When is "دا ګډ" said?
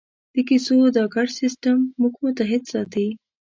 0.95-1.27